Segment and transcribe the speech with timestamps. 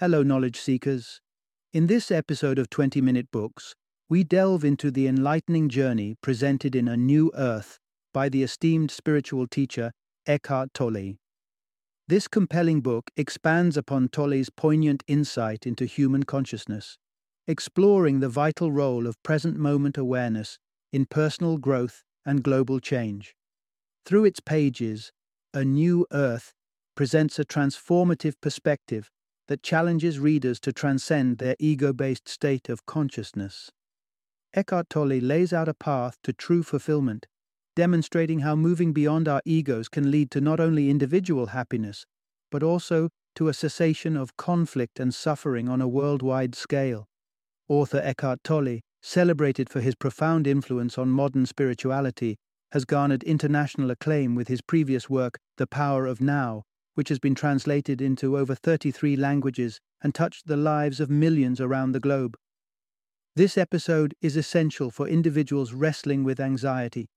[0.00, 1.20] Hello, knowledge seekers.
[1.74, 3.74] In this episode of 20 Minute Books,
[4.08, 7.78] we delve into the enlightening journey presented in A New Earth
[8.14, 9.92] by the esteemed spiritual teacher
[10.26, 11.16] Eckhart Tolle.
[12.08, 16.96] This compelling book expands upon Tolle's poignant insight into human consciousness,
[17.46, 20.58] exploring the vital role of present moment awareness
[20.94, 23.34] in personal growth and global change.
[24.06, 25.12] Through its pages,
[25.52, 26.54] A New Earth
[26.96, 29.10] presents a transformative perspective
[29.50, 33.72] that challenges readers to transcend their ego based state of consciousness.
[34.54, 37.26] Eckhart Tolle lays out a path to true fulfillment,
[37.74, 42.06] demonstrating how moving beyond our egos can lead to not only individual happiness,
[42.52, 47.08] but also to a cessation of conflict and suffering on a worldwide scale.
[47.68, 52.36] Author Eckhart Tolle, celebrated for his profound influence on modern spirituality,
[52.70, 56.62] has garnered international acclaim with his previous work, The Power of Now,
[57.00, 61.92] which has been translated into over 33 languages and touched the lives of millions around
[61.92, 62.36] the globe.
[63.34, 67.08] This episode is essential for individuals wrestling with anxiety,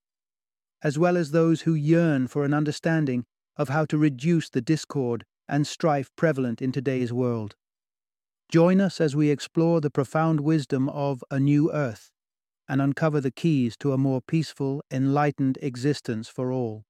[0.82, 3.26] as well as those who yearn for an understanding
[3.58, 7.54] of how to reduce the discord and strife prevalent in today's world.
[8.50, 12.10] Join us as we explore the profound wisdom of a new earth
[12.66, 16.86] and uncover the keys to a more peaceful, enlightened existence for all.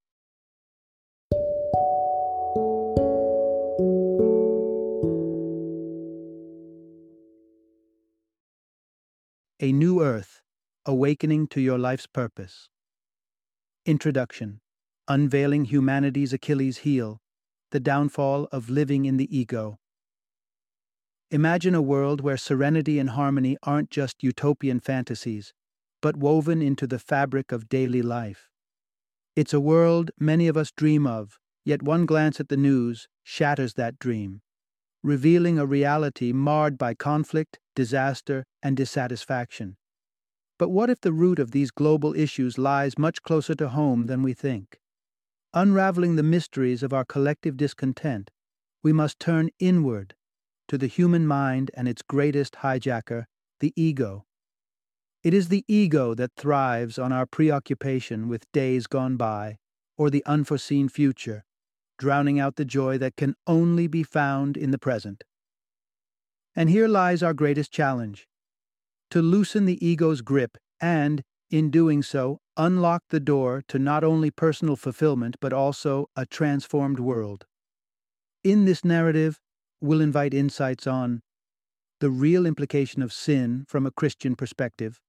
[9.65, 10.43] A New Earth
[10.85, 12.69] Awakening to Your Life's Purpose.
[13.87, 14.61] Introduction
[15.09, 17.23] Unveiling Humanity's Achilles Heel
[17.71, 19.79] The Downfall of Living in the Ego.
[21.31, 25.55] Imagine a world where serenity and harmony aren't just utopian fantasies,
[26.03, 28.51] but woven into the fabric of daily life.
[29.35, 33.73] It's a world many of us dream of, yet one glance at the news shatters
[33.81, 34.43] that dream
[35.03, 39.77] revealing a reality marred by conflict, disaster, and dissatisfaction.
[40.59, 44.23] But what if the root of these global issues lies much closer to home than
[44.23, 44.79] we think?
[45.53, 48.31] Unraveling the mysteries of our collective discontent,
[48.83, 50.15] we must turn inward
[50.69, 53.25] to the human mind and its greatest hijacker,
[53.61, 54.25] the ego.
[55.23, 59.59] It is the ego that thrives on our preoccupation with days gone by
[59.97, 61.45] or the unforeseen future,
[61.99, 65.25] drowning out the joy that can only be found in the present.
[66.57, 68.29] And here lies our greatest challenge
[69.11, 74.31] to loosen the ego's grip and, in doing so, unlock the door to not only
[74.31, 77.47] personal fulfillment but also a transformed world.
[78.43, 79.39] In this narrative,
[79.81, 81.23] we'll invite insights on
[82.01, 85.01] the real implication of sin from a Christian perspective,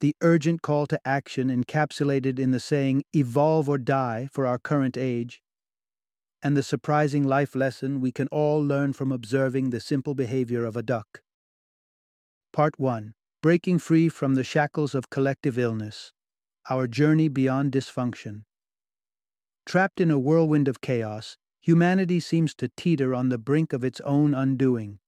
[0.00, 4.96] the urgent call to action encapsulated in the saying, evolve or die for our current
[4.96, 5.42] age,
[6.42, 10.76] and the surprising life lesson we can all learn from observing the simple behavior of
[10.76, 11.22] a duck.
[12.52, 16.12] Part 1 Breaking Free from the Shackles of Collective Illness
[16.68, 18.42] Our Journey Beyond Dysfunction.
[19.66, 24.00] Trapped in a whirlwind of chaos, humanity seems to teeter on the brink of its
[24.00, 24.98] own undoing.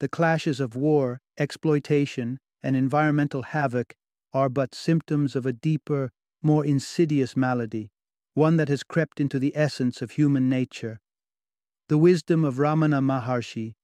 [0.00, 3.94] The clashes of war, exploitation, and environmental havoc
[4.32, 6.10] are but symptoms of a deeper,
[6.42, 7.90] more insidious malady
[8.34, 11.00] one that has crept into the essence of human nature.
[11.88, 13.74] The wisdom of Ramana Maharshi,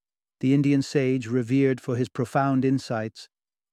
[0.41, 3.29] the Indian sage revered for his profound insights,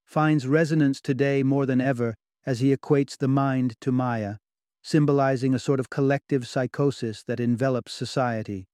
[0.05, 2.15] finds resonance today more than ever
[2.45, 4.35] as he equates the mind to Maya,
[4.81, 8.67] symbolizing a sort of collective psychosis that envelops society.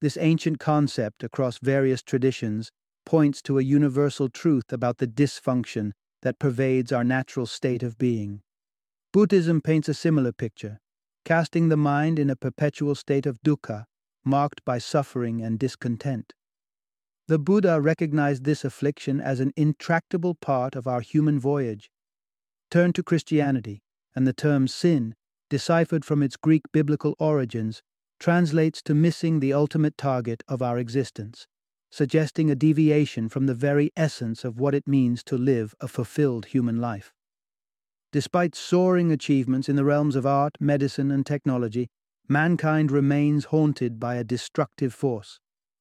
[0.00, 2.70] This ancient concept across various traditions
[3.04, 5.92] points to a universal truth about the dysfunction
[6.22, 8.40] that pervades our natural state of being.
[9.12, 10.80] Buddhism paints a similar picture,
[11.24, 13.86] casting the mind in a perpetual state of dukkha,
[14.24, 16.32] marked by suffering and discontent.
[17.26, 21.90] The Buddha recognized this affliction as an intractable part of our human voyage.
[22.70, 23.82] Turn to Christianity,
[24.14, 25.14] and the term sin,
[25.48, 27.82] deciphered from its Greek biblical origins,
[28.18, 31.46] translates to missing the ultimate target of our existence,
[31.90, 36.46] suggesting a deviation from the very essence of what it means to live a fulfilled
[36.46, 37.14] human life.
[38.14, 41.88] Despite soaring achievements in the realms of art, medicine, and technology,
[42.28, 45.40] mankind remains haunted by a destructive force,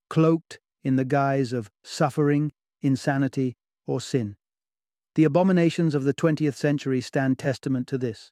[0.09, 2.51] cloaked in the guise of suffering,
[2.81, 4.35] insanity, or sin.
[5.13, 8.31] The abominations of the 20th century stand testament to this.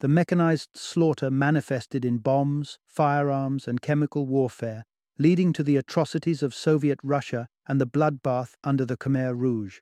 [0.00, 4.84] The mechanized slaughter manifested in bombs, firearms, and chemical warfare,
[5.16, 9.78] leading to the atrocities of Soviet Russia and the bloodbath under the Khmer Rouge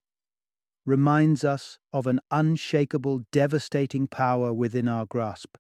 [0.86, 5.56] reminds us of an unshakable, devastating power within our grasp.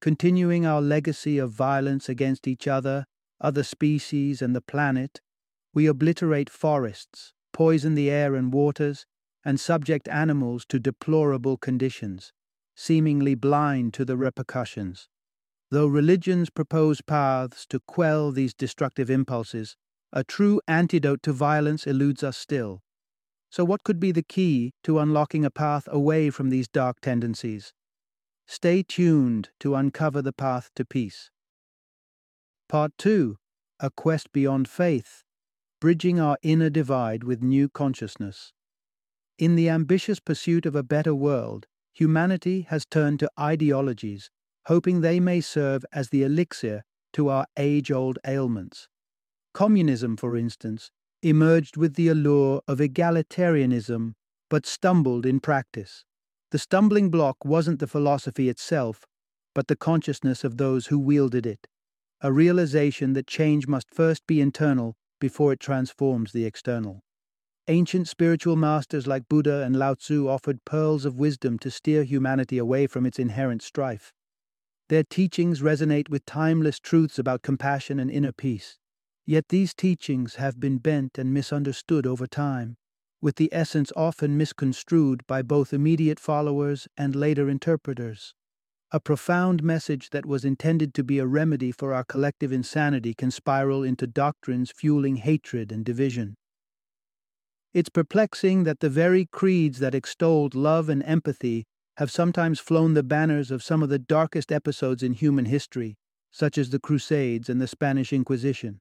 [0.00, 3.04] Continuing our legacy of violence against each other,
[3.40, 5.20] other species, and the planet,
[5.74, 9.04] we obliterate forests, poison the air and waters,
[9.44, 12.32] and subject animals to deplorable conditions,
[12.76, 15.08] seemingly blind to the repercussions.
[15.70, 19.76] Though religions propose paths to quell these destructive impulses,
[20.12, 22.82] a true antidote to violence eludes us still.
[23.50, 27.72] So, what could be the key to unlocking a path away from these dark tendencies?
[28.46, 31.30] Stay tuned to uncover the path to peace.
[32.68, 33.36] Part 2
[33.80, 35.24] A Quest Beyond Faith
[35.80, 38.52] Bridging Our Inner Divide with New Consciousness.
[39.38, 44.30] In the ambitious pursuit of a better world, humanity has turned to ideologies,
[44.66, 48.88] hoping they may serve as the elixir to our age old ailments.
[49.54, 50.90] Communism, for instance,
[51.22, 54.14] emerged with the allure of egalitarianism,
[54.48, 56.04] but stumbled in practice.
[56.50, 59.04] The stumbling block wasn't the philosophy itself,
[59.54, 61.66] but the consciousness of those who wielded it,
[62.20, 67.02] a realization that change must first be internal before it transforms the external.
[67.66, 72.56] Ancient spiritual masters like Buddha and Lao Tzu offered pearls of wisdom to steer humanity
[72.56, 74.12] away from its inherent strife.
[74.88, 78.78] Their teachings resonate with timeless truths about compassion and inner peace.
[79.28, 82.78] Yet these teachings have been bent and misunderstood over time,
[83.20, 88.32] with the essence often misconstrued by both immediate followers and later interpreters.
[88.90, 93.30] A profound message that was intended to be a remedy for our collective insanity can
[93.30, 96.34] spiral into doctrines fueling hatred and division.
[97.74, 101.66] It's perplexing that the very creeds that extolled love and empathy
[101.98, 105.98] have sometimes flown the banners of some of the darkest episodes in human history,
[106.30, 108.80] such as the Crusades and the Spanish Inquisition.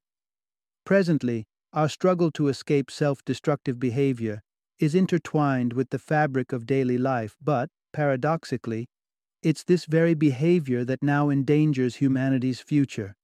[0.88, 1.44] Presently,
[1.74, 4.42] our struggle to escape self destructive behavior
[4.80, 8.88] is intertwined with the fabric of daily life, but, paradoxically,
[9.44, 13.18] it's this very behavior that now endangers humanity's future.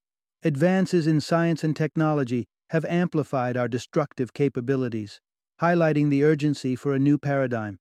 [0.43, 5.21] Advances in science and technology have amplified our destructive capabilities,
[5.61, 7.79] highlighting the urgency for a new paradigm.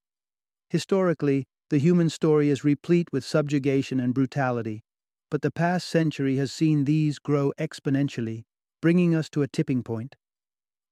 [0.70, 4.84] Historically, the human story is replete with subjugation and brutality,
[5.29, 8.44] but the past century has seen these grow exponentially
[8.82, 10.17] bringing us to a tipping point.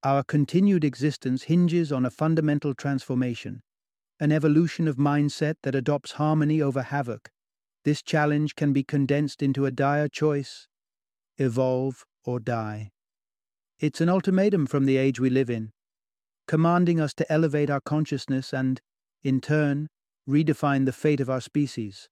[0.03, 3.61] Our continued existence hinges on a fundamental transformation,
[4.19, 7.31] an evolution of mindset that adopts harmony over havoc.
[7.85, 10.69] This challenge can be condensed into a dire choice
[11.37, 12.91] evolve or die.
[13.79, 15.71] It's an ultimatum from the age we live in,
[16.47, 18.79] commanding us to elevate our consciousness and,
[19.23, 19.89] in turn,
[20.29, 22.09] redefine the fate of our species.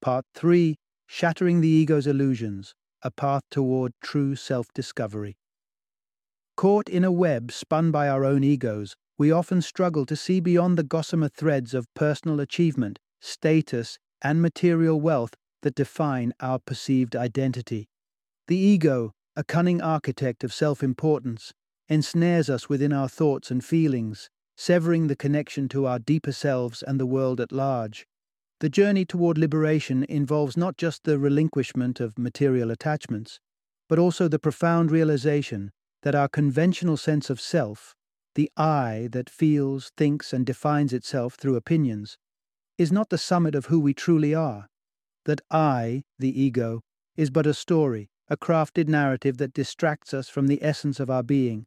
[0.00, 0.76] Part 3
[1.06, 5.36] Shattering the Ego's Illusions a path toward true self discovery.
[6.56, 10.76] Caught in a web spun by our own egos, we often struggle to see beyond
[10.78, 17.88] the gossamer threads of personal achievement, status, and material wealth that define our perceived identity.
[18.48, 21.52] The ego, a cunning architect of self importance,
[21.88, 27.00] ensnares us within our thoughts and feelings, severing the connection to our deeper selves and
[27.00, 28.06] the world at large.
[28.60, 33.40] The journey toward liberation involves not just the relinquishment of material attachments,
[33.88, 35.72] but also the profound realization
[36.02, 37.94] that our conventional sense of self,
[38.34, 42.18] the I that feels, thinks, and defines itself through opinions,
[42.76, 44.68] is not the summit of who we truly are.
[45.24, 46.82] That I, the ego,
[47.16, 51.22] is but a story, a crafted narrative that distracts us from the essence of our
[51.22, 51.64] being,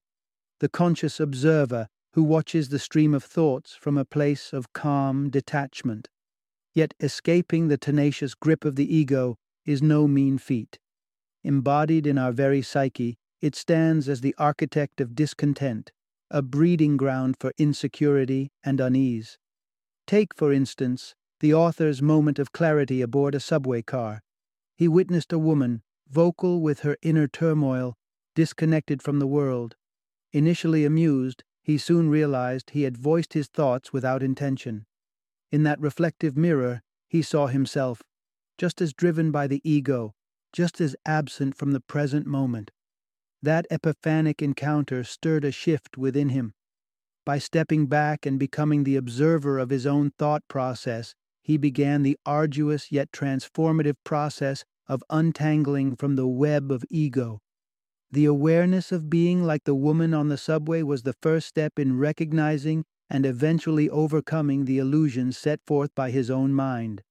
[0.59, 6.07] the conscious observer who watches the stream of thoughts from a place of calm detachment.
[6.73, 10.79] Yet escaping the tenacious grip of the ego is no mean feat.
[11.43, 15.91] Embodied in our very psyche, it stands as the architect of discontent,
[16.31, 19.37] a breeding ground for insecurity and unease.
[20.07, 24.23] Take, for instance, the author's moment of clarity aboard a subway car.
[24.75, 27.95] He witnessed a woman, vocal with her inner turmoil,
[28.33, 29.75] disconnected from the world.
[30.31, 34.85] Initially amused, he soon realized he had voiced his thoughts without intention.
[35.53, 38.01] In that reflective mirror, he saw himself,
[38.57, 40.15] just as driven by the ego,
[40.51, 42.71] just as absent from the present moment.
[43.43, 46.55] That epiphanic encounter stirred a shift within him.
[47.23, 52.17] By stepping back and becoming the observer of his own thought process, he began the
[52.25, 57.41] arduous yet transformative process of untangling from the web of ego.
[58.11, 61.99] The awareness of being like the woman on the subway was the first step in
[61.99, 67.03] recognizing and eventually overcoming the illusions set forth by his own mind.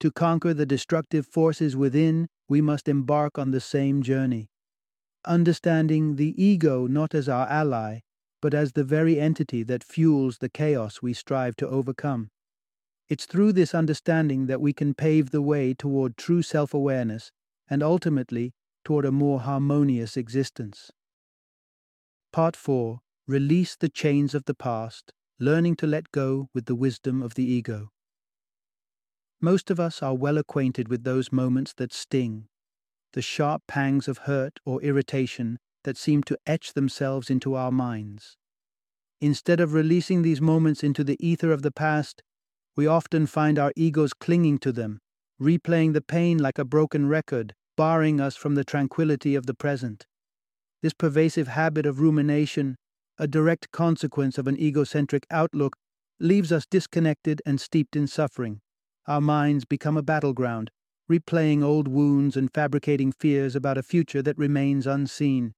[0.00, 4.48] To conquer the destructive forces within, we must embark on the same journey.
[5.24, 8.00] Understanding the ego not as our ally,
[8.42, 12.30] but as the very entity that fuels the chaos we strive to overcome.
[13.08, 17.32] It's through this understanding that we can pave the way toward true self awareness
[17.68, 18.52] and ultimately
[18.84, 20.90] toward a more harmonious existence.
[22.32, 27.22] Part 4 Release the chains of the past, learning to let go with the wisdom
[27.22, 27.90] of the ego.
[29.40, 32.46] Most of us are well acquainted with those moments that sting,
[33.12, 38.36] the sharp pangs of hurt or irritation that seem to etch themselves into our minds.
[39.20, 42.22] Instead of releasing these moments into the ether of the past,
[42.76, 45.00] we often find our egos clinging to them,
[45.40, 50.06] replaying the pain like a broken record, barring us from the tranquility of the present.
[50.82, 52.76] This pervasive habit of rumination,
[53.18, 55.76] a direct consequence of an egocentric outlook,
[56.20, 58.60] leaves us disconnected and steeped in suffering.
[59.06, 60.70] Our minds become a battleground,
[61.10, 65.54] replaying old wounds and fabricating fears about a future that remains unseen.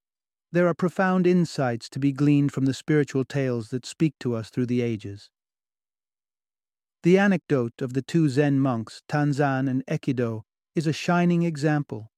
[0.51, 4.49] There are profound insights to be gleaned from the spiritual tales that speak to us
[4.49, 5.29] through the ages.
[7.03, 10.41] The anecdote of the two Zen monks, Tanzan and Ekido,
[10.75, 12.11] is a shining example.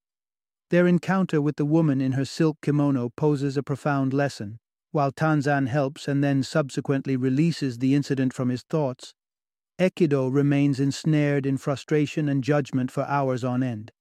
[0.70, 4.60] Their encounter with the woman in her silk kimono poses a profound lesson.
[4.92, 9.14] While Tanzan helps and then subsequently releases the incident from his thoughts,
[9.78, 13.92] Ekido remains ensnared in frustration and judgment for hours on end.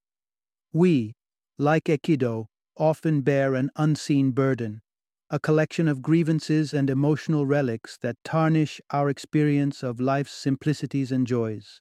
[0.73, 1.15] We,
[1.59, 4.81] like Ekido, often bear an unseen burden,
[5.31, 11.27] a collection of grievances and emotional relics that tarnish our experience of life's simplicities and
[11.27, 11.81] joys.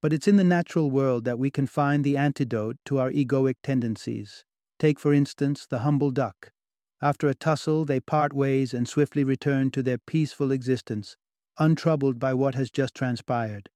[0.00, 3.56] But it's in the natural world that we can find the antidote to our egoic
[3.62, 4.44] tendencies.
[4.78, 6.52] Take, for instance, the humble duck.
[7.00, 11.16] After a tussle, they part ways and swiftly return to their peaceful existence,
[11.58, 13.68] untroubled by what has just transpired.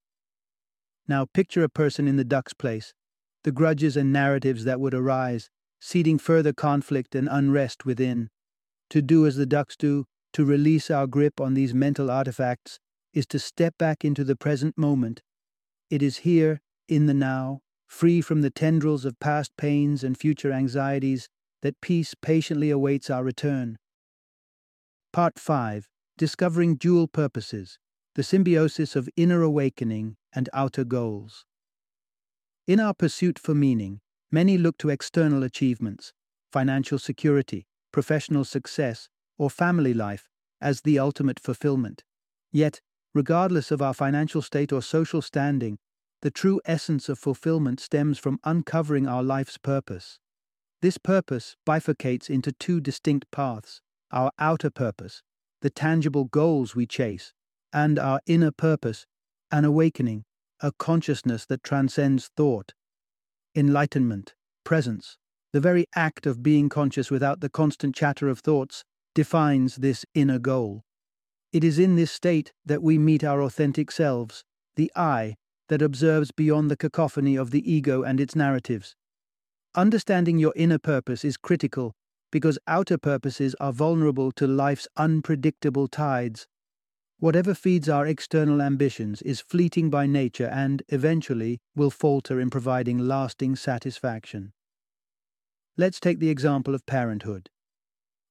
[1.07, 2.95] Now picture a person in the duck's place,
[3.45, 5.51] the grudges and narratives that would arise,
[5.81, 8.31] seeding further conflict and unrest within.
[8.91, 12.79] To do as the ducks do, to release our grip on these mental artifacts,
[13.13, 15.23] is to step back into the present moment.
[15.91, 20.53] It is here, in the now, free from the tendrils of past pains and future
[20.53, 21.29] anxieties,
[21.63, 23.79] that peace patiently awaits our return.
[25.13, 25.89] Part 5
[26.19, 27.79] discovering dual purposes,
[28.15, 31.45] the symbiosis of inner awakening and outer goals.
[32.67, 34.01] In our pursuit for meaning,
[34.31, 36.13] many look to external achievements,
[36.53, 40.29] financial security, professional success, or family life
[40.61, 42.05] as the ultimate fulfillment.
[42.53, 42.81] Yet,
[43.15, 45.79] regardless of our financial state or social standing,
[46.21, 50.21] the true essence of fulfillment stems from uncovering our life's purpose.
[50.83, 55.23] This purpose bifurcates into two distinct paths our outer purpose,
[55.63, 57.33] the tangible goals we chase,
[57.73, 59.07] and our inner purpose,
[59.51, 60.25] an awakening,
[60.61, 62.75] a consciousness that transcends thought.
[63.55, 64.35] Enlightenment,
[64.65, 65.17] presence,
[65.53, 68.85] the very act of being conscious without the constant chatter of thoughts,
[69.15, 70.83] defines this inner goal.
[71.53, 74.43] It is in this state that we meet our authentic selves,
[74.75, 75.37] the I
[75.69, 78.97] that observes beyond the cacophony of the ego and its narratives.
[79.75, 81.95] Understanding your inner purpose is critical
[82.31, 86.47] because outer purposes are vulnerable to life's unpredictable tides.
[87.19, 92.99] Whatever feeds our external ambitions is fleeting by nature and, eventually, will falter in providing
[92.99, 94.53] lasting satisfaction.
[95.79, 97.49] Let's take the example of parenthood.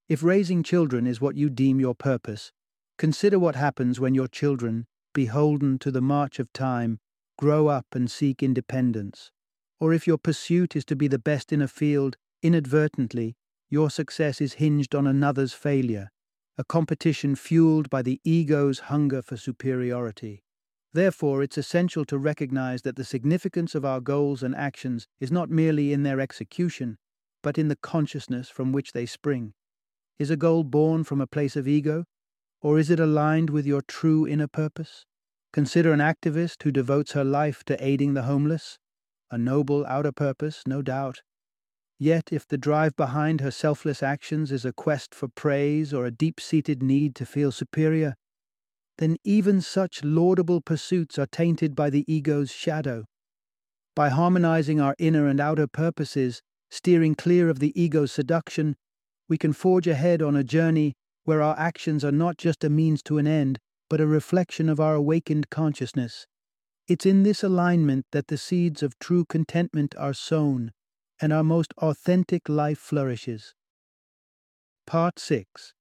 [0.07, 2.51] If raising children is what you deem your purpose,
[2.99, 6.99] consider what happens when your children, beholden to the march of time,
[7.39, 9.31] grow up and seek independence.
[9.81, 13.35] Or if your pursuit is to be the best in a field, inadvertently,
[13.67, 16.11] your success is hinged on another's failure,
[16.55, 20.43] a competition fueled by the ego's hunger for superiority.
[20.93, 25.49] Therefore, it's essential to recognize that the significance of our goals and actions is not
[25.49, 26.99] merely in their execution,
[27.41, 29.53] but in the consciousness from which they spring.
[30.19, 32.05] Is a goal born from a place of ego,
[32.61, 35.07] or is it aligned with your true inner purpose?
[35.51, 38.77] Consider an activist who devotes her life to aiding the homeless.
[39.31, 41.21] A noble outer purpose, no doubt,
[42.01, 46.09] Yet, if the drive behind her selfless actions is a quest for praise or a
[46.09, 48.15] deep seated need to feel superior,
[48.97, 53.05] then even such laudable pursuits are tainted by the ego's shadow.
[53.95, 58.77] By harmonizing our inner and outer purposes, steering clear of the ego's seduction,
[59.29, 60.93] we can forge ahead on a journey
[61.25, 63.59] where our actions are not just a means to an end,
[63.91, 66.25] but a reflection of our awakened consciousness.
[66.91, 70.73] It's in this alignment that the seeds of true contentment are sown
[71.21, 73.55] and our most authentic life flourishes.
[74.85, 75.73] Part 6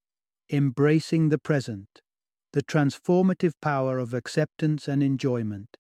[0.53, 2.01] Embracing the Present
[2.53, 5.77] The Transformative Power of Acceptance and Enjoyment.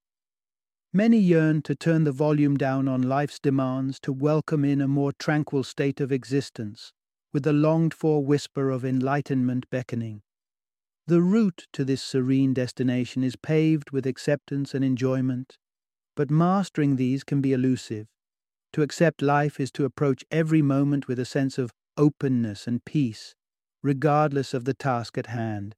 [0.92, 5.12] Many yearn to turn the volume down on life's demands to welcome in a more
[5.12, 6.92] tranquil state of existence,
[7.32, 10.22] with the longed for whisper of enlightenment beckoning.
[11.06, 15.56] The route to this serene destination is paved with acceptance and enjoyment,
[16.14, 18.06] but mastering these can be elusive.
[18.74, 23.34] To accept life is to approach every moment with a sense of openness and peace,
[23.82, 25.74] regardless of the task at hand.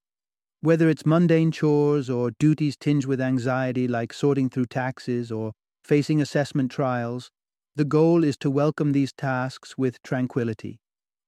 [0.61, 5.52] Whether it's mundane chores or duties tinged with anxiety like sorting through taxes or
[5.83, 7.31] facing assessment trials,
[7.75, 10.79] the goal is to welcome these tasks with tranquility.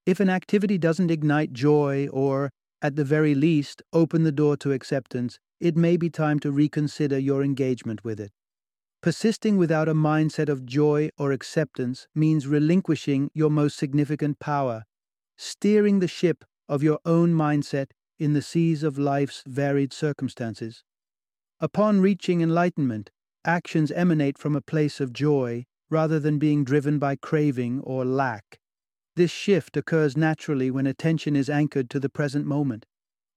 [0.05, 2.51] If an activity doesn't ignite joy or,
[2.83, 7.19] at the very least, open the door to acceptance, it may be time to reconsider
[7.19, 8.33] your engagement with it.
[9.02, 14.85] Persisting without a mindset of joy or acceptance means relinquishing your most significant power,
[15.37, 20.85] steering the ship of your own mindset in the seas of life's varied circumstances.
[21.61, 23.11] Upon reaching enlightenment,
[23.45, 28.59] actions emanate from a place of joy rather than being driven by craving or lack.
[29.16, 32.85] This shift occurs naturally when attention is anchored to the present moment.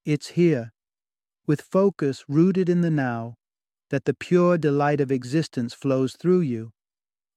[0.06, 0.72] It's here,
[1.46, 3.36] with focus rooted in the now,
[3.90, 6.72] that the pure delight of existence flows through you,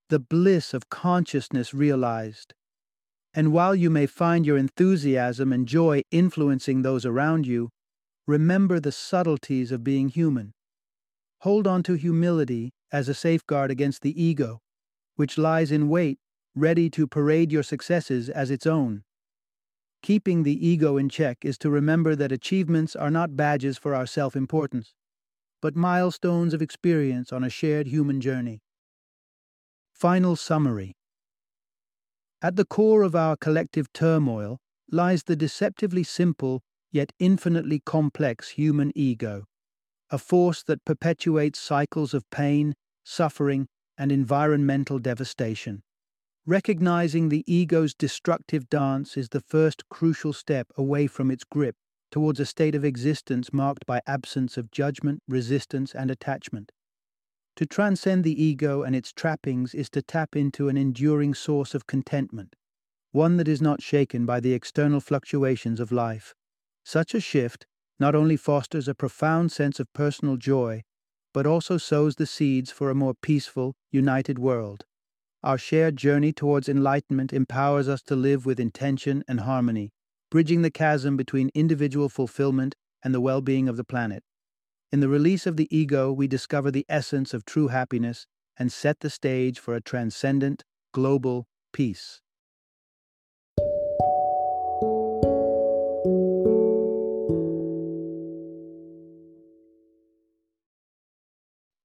[0.08, 2.54] the bliss of consciousness realized.
[3.32, 7.70] And while you may find your enthusiasm and joy influencing those around you,
[8.26, 10.52] remember the subtleties of being human.
[11.42, 14.60] Hold on to humility as a safeguard against the ego,
[15.14, 16.18] which lies in wait,
[16.54, 19.02] ready to parade your successes as its own.
[20.02, 24.06] Keeping the ego in check is to remember that achievements are not badges for our
[24.06, 24.94] self importance,
[25.60, 28.60] but milestones of experience on a shared human journey.
[29.92, 30.94] Final summary
[32.42, 34.58] at the core of our collective turmoil
[34.90, 39.44] lies the deceptively simple yet infinitely complex human ego,
[40.10, 43.66] a force that perpetuates cycles of pain, suffering,
[43.98, 45.82] and environmental devastation.
[46.50, 51.76] Recognizing the ego's destructive dance is the first crucial step away from its grip
[52.10, 56.72] towards a state of existence marked by absence of judgment, resistance, and attachment.
[57.54, 61.86] To transcend the ego and its trappings is to tap into an enduring source of
[61.86, 62.56] contentment,
[63.12, 66.34] one that is not shaken by the external fluctuations of life.
[66.84, 67.68] Such a shift
[68.00, 70.82] not only fosters a profound sense of personal joy,
[71.32, 74.84] but also sows the seeds for a more peaceful, united world.
[75.42, 79.92] Our shared journey towards enlightenment empowers us to live with intention and harmony,
[80.30, 84.22] bridging the chasm between individual fulfillment and the well being of the planet.
[84.92, 88.26] In the release of the ego, we discover the essence of true happiness
[88.58, 92.20] and set the stage for a transcendent, global peace.